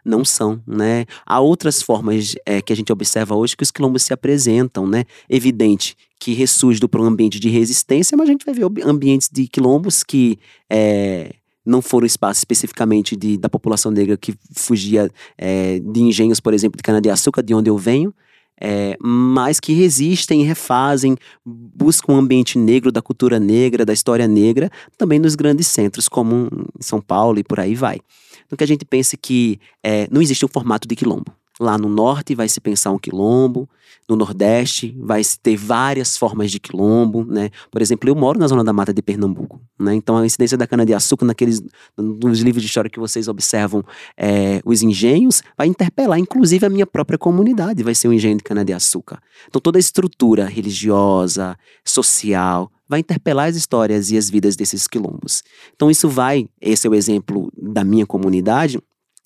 [0.06, 1.06] não são, né?
[1.26, 5.06] Há outras formas é, que a gente observa hoje que os quilombos se apresentam, né?
[5.28, 10.04] Evidente que ressurge do ambiente de resistência, mas a gente vai ver ambientes de quilombos
[10.04, 10.38] que
[10.70, 11.34] é,
[11.66, 16.78] não foram espaços especificamente de, da população negra que fugia é, de engenhos, por exemplo,
[16.78, 18.14] de cana-de-açúcar, de onde eu venho,
[18.60, 24.70] é, mas que resistem, refazem, buscam um ambiente negro, da cultura negra, da história negra,
[24.98, 26.48] também nos grandes centros, como
[26.80, 28.00] em São Paulo e por aí vai.
[28.46, 31.34] Então que a gente pense que é, não existe um formato de quilombo.
[31.60, 33.68] Lá no norte vai se pensar um quilombo,
[34.12, 37.50] no nordeste vai ter várias formas de quilombo, né?
[37.72, 39.96] Por exemplo, eu moro na zona da mata de Pernambuco, né?
[39.96, 41.64] Então a incidência da cana-de-açúcar naqueles
[41.98, 43.84] nos livros de história que vocês observam
[44.18, 48.44] é, os engenhos vai interpelar, inclusive a minha própria comunidade vai ser um engenho de
[48.44, 49.22] cana-de-açúcar.
[49.48, 55.42] Então toda a estrutura religiosa, social, vai interpelar as histórias e as vidas desses quilombos.
[55.74, 58.78] Então isso vai, esse é o exemplo da minha comunidade,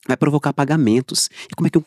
[0.07, 1.29] vai provocar pagamentos.
[1.51, 1.83] E como é que um,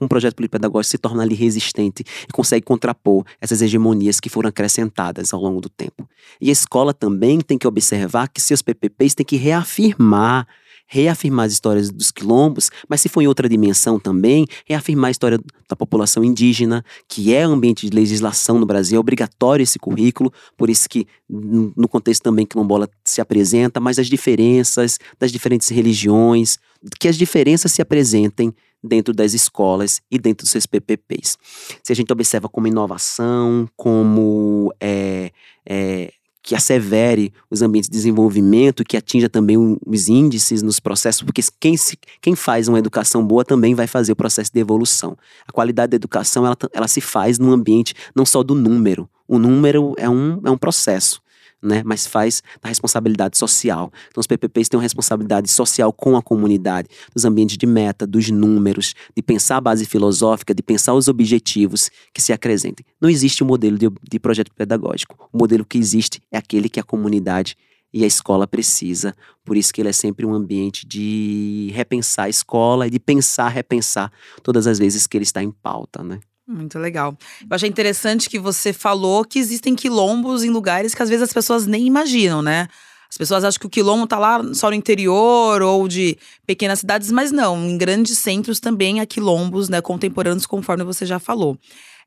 [0.00, 5.32] um projeto polipedagógico se torna ali resistente e consegue contrapor essas hegemonias que foram acrescentadas
[5.32, 6.08] ao longo do tempo?
[6.40, 10.46] E a escola também tem que observar que seus PPPs têm que reafirmar
[10.92, 15.40] reafirmar as histórias dos quilombos, mas se for em outra dimensão também, reafirmar a história
[15.66, 20.68] da população indígena, que é ambiente de legislação no Brasil, é obrigatório esse currículo, por
[20.68, 26.58] isso que no contexto também quilombola se apresenta, mas as diferenças das diferentes religiões,
[27.00, 31.38] que as diferenças se apresentem dentro das escolas e dentro dos seus PPPs.
[31.82, 35.30] Se a gente observa como inovação, como é,
[35.64, 41.40] é, que assevere os ambientes de desenvolvimento, que atinja também os índices nos processos, porque
[41.60, 45.16] quem, se, quem faz uma educação boa também vai fazer o processo de evolução.
[45.46, 49.08] A qualidade da educação, ela, ela se faz num ambiente não só do número.
[49.28, 51.21] O número é um, é um processo
[51.62, 51.82] né?
[51.84, 53.92] Mas faz da responsabilidade social.
[54.08, 58.28] Então, os PPPs têm uma responsabilidade social com a comunidade, dos ambientes de meta, dos
[58.30, 62.84] números, de pensar a base filosófica, de pensar os objetivos que se acrescentem.
[63.00, 65.28] Não existe um modelo de, de projeto pedagógico.
[65.32, 67.56] O modelo que existe é aquele que a comunidade
[67.92, 69.14] e a escola precisa.
[69.44, 73.48] Por isso que ele é sempre um ambiente de repensar a escola e de pensar,
[73.48, 74.10] repensar
[74.42, 76.18] todas as vezes que ele está em pauta, né?
[76.52, 77.16] Muito legal.
[77.40, 81.32] Eu achei interessante que você falou que existem quilombos em lugares que às vezes as
[81.32, 82.68] pessoas nem imaginam, né?
[83.08, 87.10] As pessoas acham que o quilombo tá lá só no interior ou de pequenas cidades,
[87.10, 87.58] mas não.
[87.58, 91.58] Em grandes centros também há quilombos, né, contemporâneos, conforme você já falou.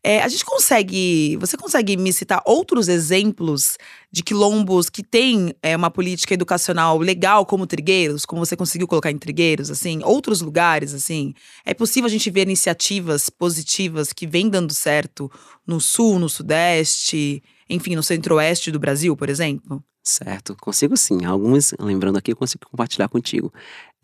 [0.07, 1.35] É, a gente consegue.
[1.37, 3.75] Você consegue me citar outros exemplos
[4.11, 9.09] de quilombos que têm é, uma política educacional legal, como Trigueiros, como você conseguiu colocar
[9.09, 11.33] em Trigueiros, assim, outros lugares, assim?
[11.65, 15.27] É possível a gente ver iniciativas positivas que vêm dando certo
[15.65, 19.83] no sul, no sudeste, enfim, no centro-oeste do Brasil, por exemplo?
[20.07, 21.25] Certo, consigo sim.
[21.25, 23.51] Alguns, lembrando aqui, eu consigo compartilhar contigo.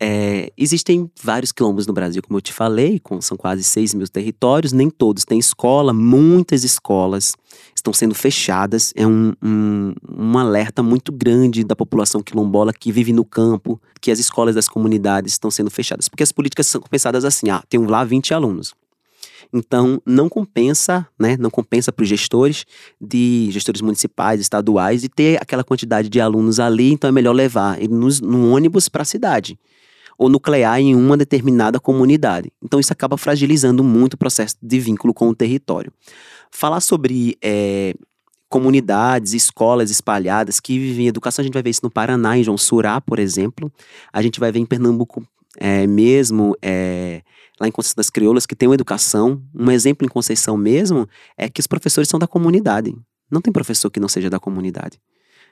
[0.00, 4.08] É, existem vários quilombos no Brasil, como eu te falei, com, são quase 6 mil
[4.08, 7.36] territórios, nem todos têm escola, muitas escolas
[7.72, 8.92] estão sendo fechadas.
[8.96, 14.10] É um, um, um alerta muito grande da população quilombola que vive no campo, que
[14.10, 16.08] as escolas das comunidades estão sendo fechadas.
[16.08, 18.74] Porque as políticas são pensadas assim: ah, tem lá 20 alunos.
[19.52, 21.36] Então, não compensa, né?
[21.38, 22.64] Não compensa para os gestores
[23.00, 27.78] de gestores municipais, estaduais, de ter aquela quantidade de alunos ali, então é melhor levar
[27.78, 29.58] ele nos, no ônibus para a cidade
[30.18, 32.52] ou nuclear em uma determinada comunidade.
[32.62, 35.92] Então, isso acaba fragilizando muito o processo de vínculo com o território.
[36.50, 37.94] Falar sobre é,
[38.48, 42.58] comunidades, escolas espalhadas que vivem educação, a gente vai ver isso no Paraná, em João
[42.58, 43.72] Surá, por exemplo.
[44.12, 45.26] A gente vai ver em Pernambuco
[45.58, 47.22] é, mesmo é,
[47.60, 49.42] lá em Conceição das Crioulas, que tem uma educação.
[49.54, 52.94] Um exemplo em Conceição mesmo é que os professores são da comunidade.
[53.30, 55.00] Não tem professor que não seja da comunidade.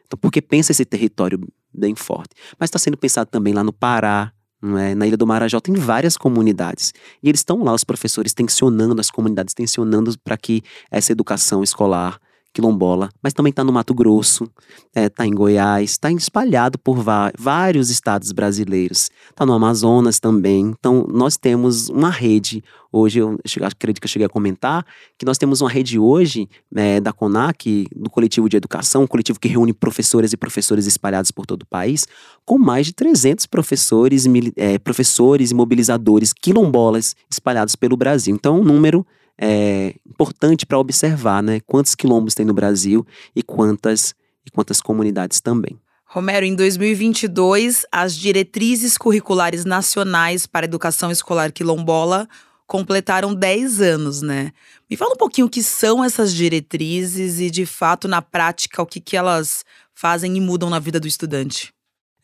[0.07, 1.41] Então, porque pensa esse território
[1.73, 2.35] bem forte.
[2.59, 4.33] Mas está sendo pensado também lá no Pará,
[4.63, 4.95] é?
[4.95, 6.93] na Ilha do Marajó tem várias comunidades.
[7.23, 12.21] E eles estão lá, os professores, tensionando, as comunidades tensionando para que essa educação escolar
[12.53, 14.45] quilombola, mas também está no Mato Grosso,
[14.89, 16.99] está é, tá em Goiás, está espalhado por
[17.39, 20.75] vários estados brasileiros, está no Amazonas também.
[20.79, 24.85] Então, nós temos uma rede, hoje, eu acredito que eu cheguei a comentar,
[25.17, 29.39] que nós temos uma rede hoje é, da CONAC, do Coletivo de Educação, um coletivo
[29.39, 32.07] que reúne professoras e professores espalhados por todo o país,
[32.45, 34.25] com mais de 300 professores,
[34.57, 38.35] é, professores e mobilizadores quilombolas espalhados pelo Brasil.
[38.35, 39.07] Então, um número
[39.40, 41.61] é, importante para observar, né?
[41.61, 44.14] Quantos quilombos tem no Brasil e quantas,
[44.46, 45.81] e quantas comunidades também.
[46.05, 52.29] Romero, em 2022, as diretrizes curriculares nacionais para a educação escolar quilombola
[52.66, 54.53] completaram 10 anos, né?
[54.88, 58.87] Me fala um pouquinho o que são essas diretrizes e, de fato, na prática, o
[58.87, 61.72] que, que elas fazem e mudam na vida do estudante.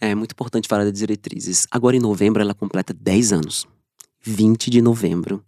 [0.00, 1.66] É muito importante falar das diretrizes.
[1.70, 3.66] Agora, em novembro, ela completa 10 anos.
[4.22, 5.42] 20 de novembro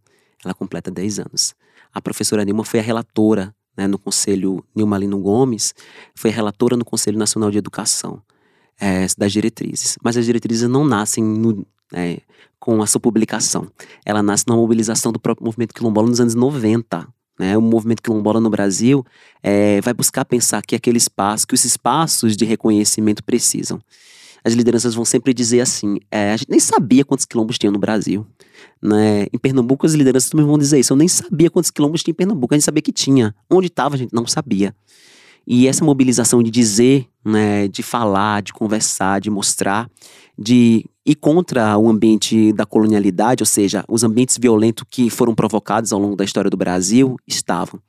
[0.44, 1.54] ela completa 10 anos.
[1.92, 5.74] A professora Nilma foi a relatora né, no Conselho, Nilma Lino Gomes,
[6.14, 8.22] foi a relatora no Conselho Nacional de Educação
[8.80, 9.96] é, das diretrizes.
[10.02, 12.20] Mas as diretrizes não nascem no, é,
[12.58, 13.68] com a sua publicação.
[14.04, 17.06] Ela nasce na mobilização do próprio movimento quilombola nos anos 90.
[17.38, 17.56] Né?
[17.56, 19.06] O movimento quilombola no Brasil
[19.42, 23.80] é, vai buscar pensar que aquele espaço, que os espaços de reconhecimento precisam
[24.44, 27.78] as lideranças vão sempre dizer assim: é, a gente nem sabia quantos quilombos tinha no
[27.78, 28.26] Brasil.
[28.82, 29.26] Né?
[29.32, 30.92] Em Pernambuco, as lideranças também vão dizer isso.
[30.92, 33.34] Eu nem sabia quantos quilombos tinha em Pernambuco, a gente sabia que tinha.
[33.50, 34.74] Onde estava, a gente não sabia.
[35.50, 39.90] E essa mobilização de dizer, né, de falar, de conversar, de mostrar,
[40.38, 45.90] de ir contra o ambiente da colonialidade, ou seja, os ambientes violentos que foram provocados
[45.90, 47.80] ao longo da história do Brasil, estavam.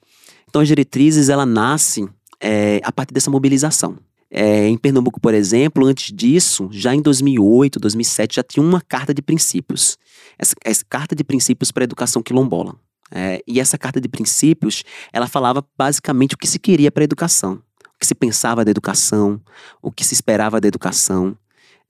[0.48, 2.08] Então, as diretrizes, ela nasce
[2.40, 3.98] é, a partir dessa mobilização.
[4.32, 9.14] É, em Pernambuco, por exemplo, antes disso, já em 2008, 2007, já tinha uma carta
[9.14, 9.98] de princípios.
[10.38, 12.76] Essa, essa carta de princípios para a educação quilombola.
[13.12, 17.06] É, e essa carta de princípios, ela falava basicamente o que se queria para a
[17.06, 19.42] educação, o que se pensava da educação,
[19.82, 21.36] o que se esperava da educação.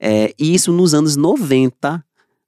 [0.00, 2.02] É, e isso nos anos 90,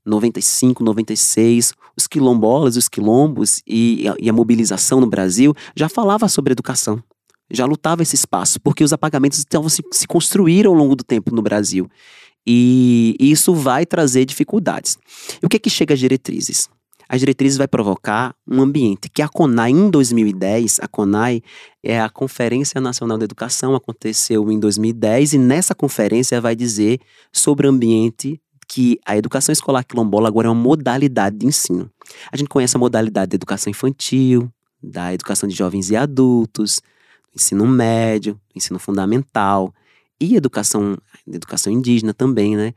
[0.07, 6.52] 95, 96, os quilombolas, os quilombos e, e a mobilização no Brasil já falava sobre
[6.52, 7.02] educação
[7.53, 11.35] já lutava esse espaço, porque os apagamentos estavam se, se construíram ao longo do tempo
[11.35, 11.88] no Brasil.
[12.47, 14.99] E isso vai trazer dificuldades.
[15.41, 16.69] E o que é que chega às diretrizes?
[17.09, 21.43] As diretrizes vai provocar um ambiente que a CONAI, em 2010, a CONAI
[21.83, 27.67] é a Conferência Nacional da Educação, aconteceu em 2010, e nessa conferência vai dizer sobre
[27.67, 31.91] o ambiente que a educação escolar quilombola agora é uma modalidade de ensino.
[32.33, 34.51] A gente conhece a modalidade da educação infantil,
[34.83, 36.81] da educação de jovens e adultos,
[37.35, 39.75] ensino médio, ensino fundamental
[40.21, 42.75] e educação, educação indígena também, né?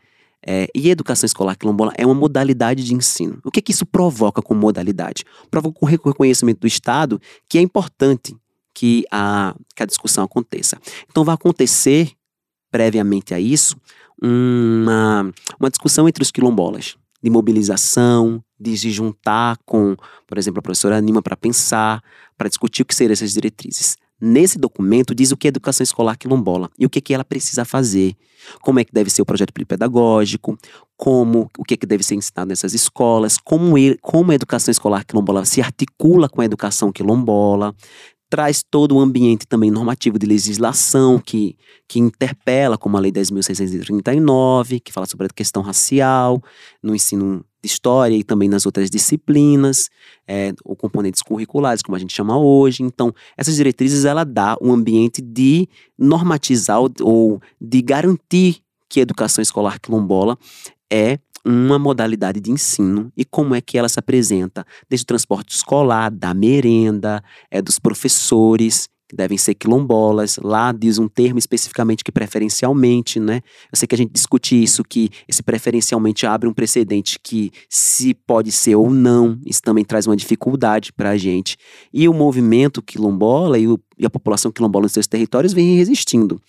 [0.48, 3.40] É, e educação escolar quilombola é uma modalidade de ensino.
[3.44, 5.26] O que, que isso provoca como modalidade?
[5.50, 8.36] Provoca o reconhecimento do Estado que é importante
[8.72, 10.78] que a, que a discussão aconteça.
[11.10, 12.12] Então vai acontecer,
[12.70, 13.76] previamente a isso,
[14.22, 19.96] uma, uma discussão entre os quilombolas, de mobilização, de se juntar com,
[20.28, 22.04] por exemplo, a professora Anima para pensar,
[22.38, 23.98] para discutir o que seriam essas diretrizes.
[24.20, 27.66] Nesse documento diz o que é educação escolar quilombola e o que, que ela precisa
[27.66, 28.16] fazer,
[28.62, 30.58] como é que deve ser o projeto pedagógico,
[30.96, 35.04] como o que, que deve ser ensinado nessas escolas, como, ele, como a educação escolar
[35.04, 37.76] quilombola se articula com a educação quilombola,
[38.30, 41.56] traz todo o ambiente também normativo de legislação que,
[41.88, 46.42] que interpela, como a Lei 10.639, que fala sobre a questão racial
[46.82, 49.90] no ensino de história e também nas outras disciplinas,
[50.28, 52.84] é, ou componentes curriculares, como a gente chama hoje.
[52.84, 59.42] Então, essas diretrizes, ela dá um ambiente de normatizar ou de garantir que a educação
[59.42, 60.38] escolar quilombola
[60.92, 65.56] é uma modalidade de ensino e como é que ela se apresenta, desde o transporte
[65.56, 70.38] escolar, da merenda, é dos professores, que devem ser quilombolas.
[70.42, 73.42] Lá diz um termo especificamente que preferencialmente, né?
[73.72, 78.14] Eu sei que a gente discute isso, que esse preferencialmente abre um precedente que se
[78.14, 81.58] pode ser ou não, isso também traz uma dificuldade para a gente.
[81.94, 86.42] E o movimento quilombola e, o, e a população quilombola nos seus territórios vem resistindo.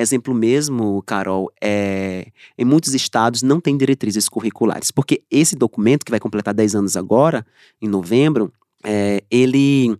[0.00, 6.10] Exemplo mesmo, Carol, é, em muitos estados não tem diretrizes curriculares, porque esse documento, que
[6.10, 7.46] vai completar 10 anos agora,
[7.82, 8.50] em novembro,
[8.82, 9.94] é, ele,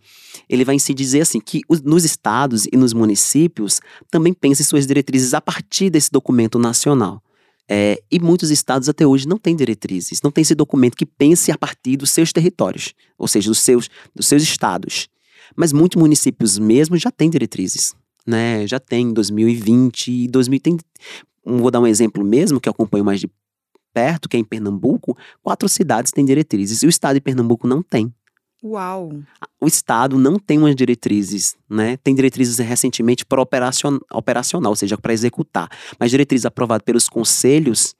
[0.48, 3.78] ele vai si dizer assim que os, nos estados e nos municípios
[4.10, 7.22] também pensem suas diretrizes a partir desse documento nacional.
[7.68, 11.52] É, e muitos estados até hoje não têm diretrizes, não tem esse documento que pense
[11.52, 15.10] a partir dos seus territórios, ou seja, dos seus, dos seus estados.
[15.54, 17.94] Mas muitos municípios mesmo já têm diretrizes
[18.26, 18.66] né?
[18.66, 20.84] Já tem 2020 e 2030.
[21.44, 23.28] Vou dar um exemplo mesmo que eu acompanho mais de
[23.92, 27.82] perto, que é em Pernambuco, quatro cidades têm diretrizes e o estado de Pernambuco não
[27.82, 28.12] tem.
[28.62, 29.10] Uau!
[29.60, 31.96] O estado não tem umas diretrizes, né?
[31.96, 35.68] Tem diretrizes recentemente para operacion, operacional, ou seja, para executar.
[35.98, 37.94] Mas diretrizes aprovadas pelos conselhos,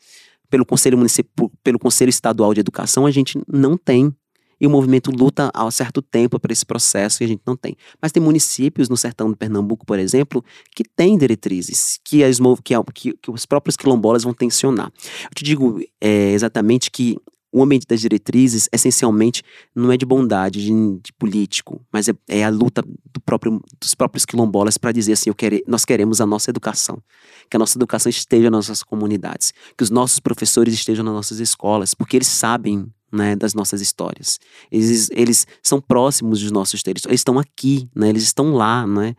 [0.51, 4.15] pelo Conselho Municipal, pelo Conselho Estadual de Educação, a gente não tem
[4.61, 7.57] e o movimento luta há um certo tempo para esse processo e a gente não
[7.57, 7.77] tem.
[8.01, 10.45] Mas tem municípios no sertão do Pernambuco, por exemplo,
[10.75, 14.93] que têm diretrizes, que, as, que, que, que os próprios quilombolas vão tensionar.
[15.25, 17.17] Eu te digo é, exatamente que
[17.53, 19.43] o ambiente das diretrizes, essencialmente,
[19.75, 20.71] não é de bondade, de,
[21.03, 25.33] de político, mas é, é, a luta do próprio, dos próprios quilombolas para dizer assim:
[25.33, 27.03] quero, nós queremos a nossa educação,
[27.51, 31.41] que a nossa educação esteja nas nossas comunidades, que os nossos professores estejam nas nossas
[31.41, 34.39] escolas, porque eles sabem né, das nossas histórias.
[34.71, 39.15] Eles, eles são próximos dos nossos territórios, eles estão aqui, né, eles estão lá, né?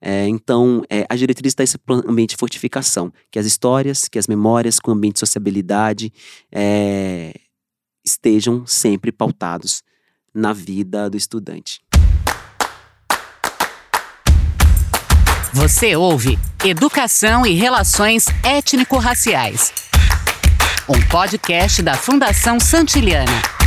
[0.00, 4.28] É, então, é, a diretriz está esse ambiente de fortificação, que as histórias, que as
[4.28, 6.12] memórias com ambiente de sociabilidade
[6.52, 7.34] é,
[8.04, 9.82] estejam sempre pautados
[10.32, 11.80] na vida do estudante.
[15.52, 19.87] Você ouve Educação e Relações Étnico-Raciais
[20.88, 23.57] um podcast da Fundação Santiliana.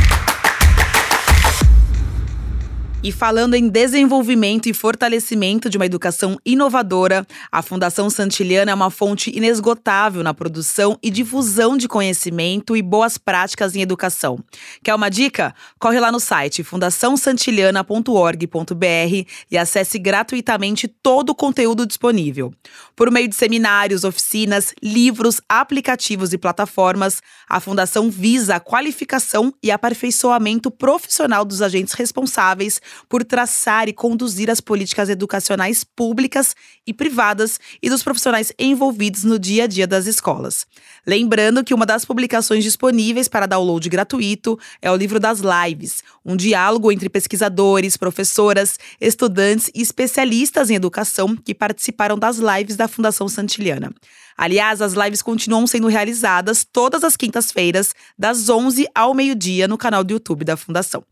[3.04, 8.90] E falando em desenvolvimento e fortalecimento de uma educação inovadora, a Fundação Santiliana é uma
[8.90, 14.38] fonte inesgotável na produção e difusão de conhecimento e boas práticas em educação.
[14.84, 15.52] Quer uma dica?
[15.80, 22.54] Corre lá no site fundaçãosantiliana.org.br e acesse gratuitamente todo o conteúdo disponível.
[22.94, 29.72] Por meio de seminários, oficinas, livros, aplicativos e plataformas, a Fundação visa a qualificação e
[29.72, 36.54] aperfeiçoamento profissional dos agentes responsáveis por traçar e conduzir as políticas educacionais públicas
[36.86, 40.66] e privadas e dos profissionais envolvidos no dia a dia das escolas.
[41.06, 46.36] Lembrando que uma das publicações disponíveis para download gratuito é o livro das lives, um
[46.36, 53.28] diálogo entre pesquisadores, professoras, estudantes e especialistas em educação que participaram das lives da Fundação
[53.28, 53.92] Santiliana.
[54.36, 60.02] Aliás, as lives continuam sendo realizadas todas as quintas-feiras, das 11 ao meio-dia, no canal
[60.02, 61.04] do YouTube da Fundação.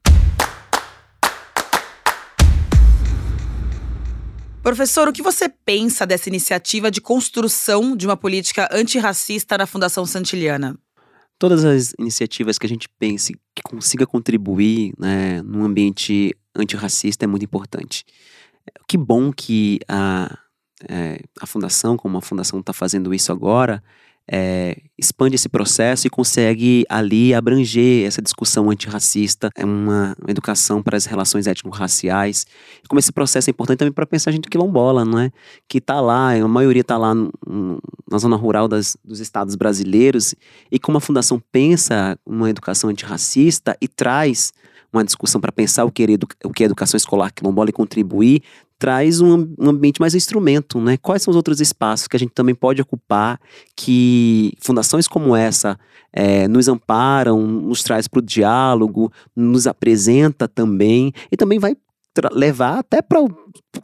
[4.62, 10.04] Professor, o que você pensa dessa iniciativa de construção de uma política antirracista na Fundação
[10.04, 10.78] Santiliana?
[11.38, 17.26] Todas as iniciativas que a gente pense que consiga contribuir né, num ambiente antirracista é
[17.26, 18.04] muito importante.
[18.86, 20.38] Que bom que a,
[20.86, 23.82] é, a fundação, como a fundação está fazendo isso agora,
[24.32, 30.96] é, expande esse processo e consegue ali abranger essa discussão antirracista, é uma, educação para
[30.96, 32.46] as relações étnico-raciais.
[32.88, 35.32] Como esse processo é importante também para pensar a gente quilombola, não é?
[35.68, 37.32] Que está lá, a maioria está lá no,
[38.08, 40.34] na zona rural das, dos estados brasileiros,
[40.70, 44.52] e como a Fundação pensa uma educação antirracista e traz
[44.92, 48.42] uma discussão para pensar o que, é o que é educação escolar quilombola e contribuir,
[48.80, 50.96] traz um, ambiente mais instrumento, né?
[50.96, 53.38] Quais são os outros espaços que a gente também pode ocupar,
[53.76, 55.78] que fundações como essa
[56.10, 61.76] é, nos amparam, nos traz para o diálogo, nos apresenta também, e também vai
[62.32, 63.20] levar até para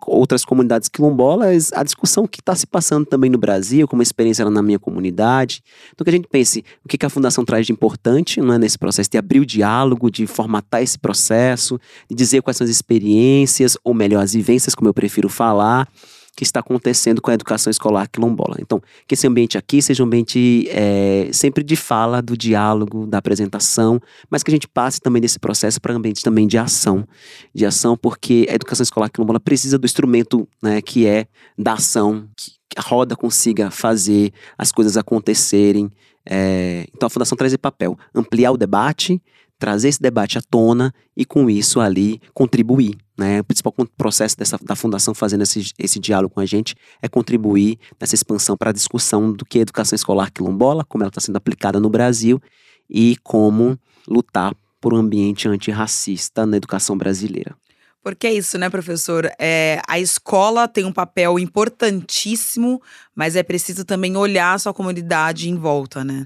[0.06, 4.50] outras comunidades quilombolas a discussão que está se passando também no Brasil, como experiência lá
[4.50, 5.62] na minha comunidade.
[5.92, 8.58] Então, que a gente pense o que, que a Fundação traz de importante não é,
[8.58, 11.78] nesse processo, de abrir o diálogo, de formatar esse processo,
[12.10, 15.88] de dizer quais são as experiências, ou melhor, as vivências, como eu prefiro falar,
[16.36, 18.56] que está acontecendo com a educação escolar quilombola.
[18.60, 23.16] Então, que esse ambiente aqui seja um ambiente é, sempre de fala, do diálogo, da
[23.16, 23.98] apresentação,
[24.30, 27.08] mas que a gente passe também desse processo para ambiente também de ação.
[27.54, 31.26] De ação, porque a educação escolar quilombola precisa do instrumento né, que é
[31.58, 35.90] da ação, que a roda consiga fazer as coisas acontecerem.
[36.28, 39.22] É, então, a Fundação traz esse papel, ampliar o debate,
[39.58, 42.96] trazer esse debate à tona e, com isso, ali contribuir.
[43.18, 43.40] Né?
[43.40, 47.78] O principal processo dessa, da Fundação fazendo esse, esse diálogo com a gente é contribuir
[48.00, 51.36] nessa expansão para a discussão do que é educação escolar quilombola, como ela está sendo
[51.36, 52.40] aplicada no Brasil
[52.88, 57.56] e como lutar por um ambiente antirracista na educação brasileira.
[58.02, 59.28] Porque é isso, né, professor?
[59.36, 62.80] É, a escola tem um papel importantíssimo,
[63.12, 66.24] mas é preciso também olhar a sua comunidade em volta, né?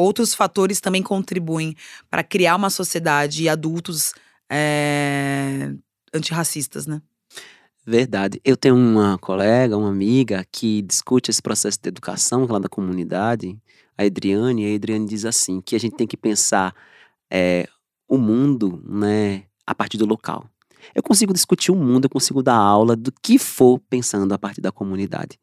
[0.00, 1.76] Outros fatores também contribuem
[2.08, 4.14] para criar uma sociedade e adultos
[4.50, 5.74] é,
[6.14, 7.02] antirracistas, né?
[7.86, 8.40] Verdade.
[8.42, 13.58] Eu tenho uma colega, uma amiga que discute esse processo de educação lá da comunidade,
[13.98, 16.74] a Adriane, e a Adriane diz assim, que a gente tem que pensar
[17.30, 17.68] é,
[18.08, 20.48] o mundo, né, a partir do local.
[20.94, 24.62] Eu consigo discutir o mundo, eu consigo dar aula do que for pensando a partir
[24.62, 25.38] da comunidade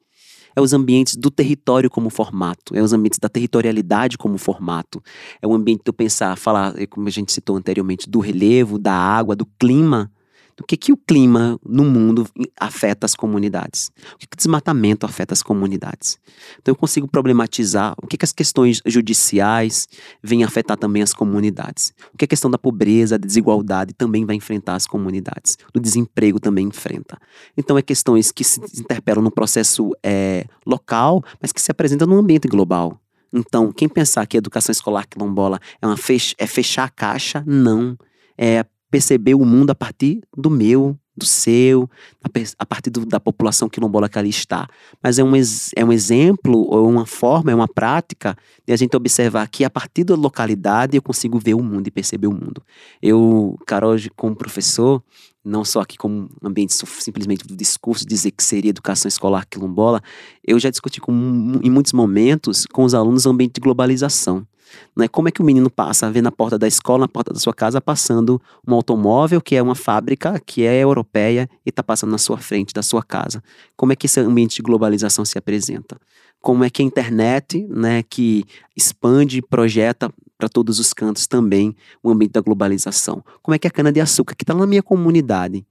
[0.57, 5.03] é os ambientes do território como formato, é os ambientes da territorialidade como formato,
[5.39, 9.35] é o ambiente eu pensar, falar, como a gente citou anteriormente, do relevo, da água,
[9.35, 10.11] do clima,
[10.57, 12.27] do que, que o clima no mundo
[12.59, 13.91] afeta as comunidades.
[14.15, 16.17] O que, que o desmatamento afeta as comunidades.
[16.59, 19.87] Então eu consigo problematizar o que, que as questões judiciais
[20.21, 21.93] vêm afetar também as comunidades.
[22.11, 25.57] O que a questão da pobreza, da desigualdade também vai enfrentar as comunidades.
[25.75, 27.19] O desemprego também enfrenta.
[27.55, 32.17] Então é questões que se interpelam no processo é, local, mas que se apresentam no
[32.17, 32.99] ambiente global.
[33.31, 37.43] Então, quem pensar que a educação escolar quilombola é, uma fech é fechar a caixa,
[37.45, 37.97] não.
[38.37, 41.89] É perceber o mundo a partir do meu, do seu,
[42.59, 44.67] a partir do, da população quilombola que ali está.
[45.01, 45.31] Mas é um,
[45.75, 49.69] é um exemplo, ou uma forma, é uma prática de a gente observar que a
[49.69, 52.61] partir da localidade eu consigo ver o mundo e perceber o mundo.
[53.01, 55.01] Eu, Carol, como professor,
[55.43, 60.01] não só aqui como ambiente simplesmente do discurso, dizer que seria educação escolar quilombola,
[60.45, 61.11] eu já discuti com,
[61.63, 64.45] em muitos momentos com os alunos o ambiente de globalização.
[64.95, 65.07] Né?
[65.07, 67.39] Como é que o menino passa a ver na porta da escola, na porta da
[67.39, 72.11] sua casa, passando um automóvel que é uma fábrica, que é europeia e está passando
[72.11, 73.43] na sua frente, da sua casa?
[73.75, 75.97] Como é que esse ambiente de globalização se apresenta?
[76.41, 78.45] Como é que a internet, né, que
[78.75, 83.23] expande e projeta para todos os cantos também o ambiente da globalização?
[83.41, 85.65] Como é que a cana-de-açúcar, que está na minha comunidade,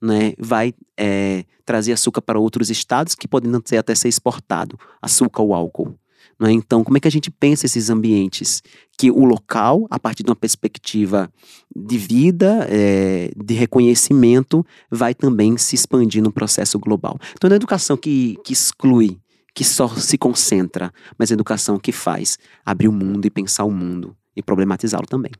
[0.00, 5.54] né, vai é, trazer açúcar para outros estados que podem até ser exportado, açúcar ou
[5.54, 5.99] álcool?
[6.40, 6.52] Né?
[6.52, 8.62] Então, como é que a gente pensa esses ambientes?
[8.96, 11.30] Que o local, a partir de uma perspectiva
[11.76, 17.18] de vida, é, de reconhecimento, vai também se expandir no processo global.
[17.34, 19.18] Então, é educação que, que exclui,
[19.54, 23.70] que só se concentra, mas é educação que faz abrir o mundo e pensar o
[23.70, 25.32] mundo e problematizá-lo também.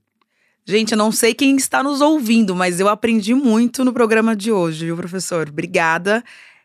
[0.66, 4.53] Gente, eu não sei quem está nos ouvindo, mas eu aprendi muito no programa de
[4.53, 5.48] hoje, viu, professor?
[5.48, 6.22] Obrigada.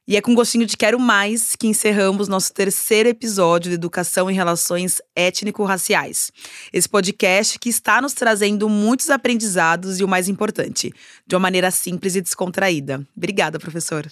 [0.07, 4.35] E é com gostinho de quero mais que encerramos nosso terceiro episódio de Educação em
[4.35, 6.31] Relações Étnico-Raciais.
[6.71, 10.93] Esse podcast que está nos trazendo muitos aprendizados e o mais importante,
[11.25, 13.03] de uma maneira simples e descontraída.
[13.17, 14.07] Obrigada, professor.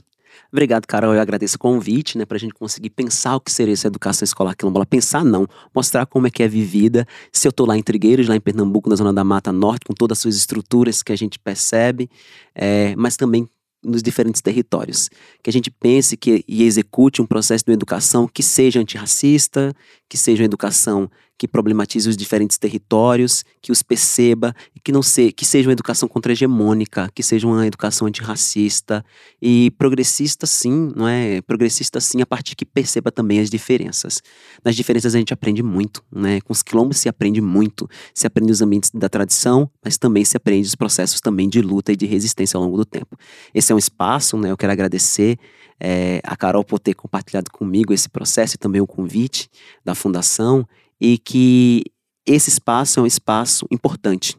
[0.52, 1.14] Obrigado, Carol.
[1.14, 4.24] Eu agradeço o convite, né, para a gente conseguir pensar o que seria essa educação
[4.24, 4.88] escolar quilombola.
[4.88, 7.06] Pensar não, mostrar como é que é vivida.
[7.32, 9.94] Se eu estou lá em Trigueiros, lá em Pernambuco, na zona da Mata Norte, com
[9.94, 12.10] todas as suas estruturas que a gente percebe,
[12.56, 13.48] é, mas também
[13.84, 15.10] nos diferentes territórios.
[15.42, 19.74] Que a gente pense que, e execute um processo de educação que seja antirracista,
[20.10, 25.32] que seja uma educação que problematize os diferentes territórios, que os perceba que não se,
[25.32, 29.04] que seja uma educação contra-hegemônica, que seja uma educação antirracista
[29.42, 31.42] e progressista sim, não é?
[31.42, 34.22] Progressista sim a partir que perceba também as diferenças.
[34.64, 36.42] Nas diferenças a gente aprende muito, né?
[36.42, 40.36] Com os quilombos se aprende muito, se aprende os ambientes da tradição, mas também se
[40.36, 43.18] aprende os processos também de luta e de resistência ao longo do tempo.
[43.54, 44.52] Esse é um espaço, né?
[44.52, 45.40] Eu quero agradecer
[45.80, 49.50] é, a Carol por ter compartilhado comigo esse processo e também o convite
[49.84, 50.68] da Fundação
[51.04, 51.84] e que
[52.26, 54.38] esse espaço é um espaço importante.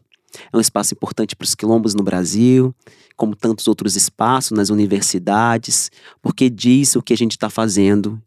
[0.51, 2.73] É um espaço importante para os quilombos no Brasil,
[3.15, 5.91] como tantos outros espaços nas universidades,
[6.23, 8.19] porque diz o que a gente está fazendo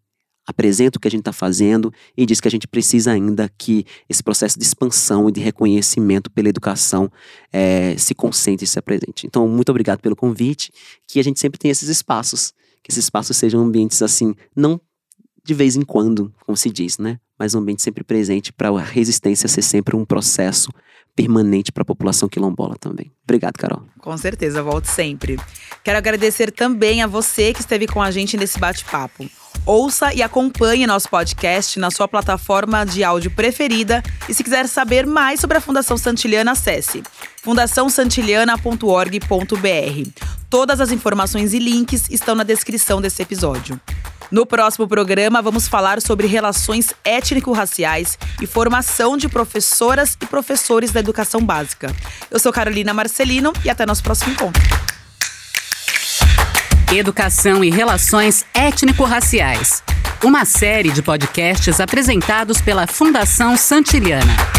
[0.46, 3.84] apresenta o que a gente está fazendo e diz que a gente precisa ainda que
[4.08, 7.12] esse processo de expansão e de reconhecimento pela educação
[7.52, 9.26] é, se concentre e se apresente.
[9.26, 10.72] Então, muito obrigado pelo convite,
[11.06, 14.80] que a gente sempre tem esses espaços, que esses espaços sejam ambientes assim, não
[15.48, 17.18] de vez em quando, como se diz, né?
[17.38, 20.70] Mas um ambiente sempre presente para a resistência ser sempre um processo
[21.16, 23.10] permanente para a população quilombola também.
[23.24, 23.82] Obrigado, Carol.
[23.98, 25.40] Com certeza, volto sempre.
[25.82, 29.26] Quero agradecer também a você que esteve com a gente nesse bate-papo.
[29.64, 34.02] Ouça e acompanhe nosso podcast na sua plataforma de áudio preferida.
[34.28, 37.02] E se quiser saber mais sobre a Fundação Santiliana, acesse
[37.42, 40.10] fundaçãosantiliana.org.br.
[40.50, 43.80] Todas as informações e links estão na descrição desse episódio.
[44.30, 51.00] No próximo programa, vamos falar sobre relações étnico-raciais e formação de professoras e professores da
[51.00, 51.94] educação básica.
[52.30, 54.62] Eu sou Carolina Marcelino e até nosso próximo encontro.
[56.92, 59.82] Educação e Relações Étnico-Raciais.
[60.22, 64.57] Uma série de podcasts apresentados pela Fundação Santiliana.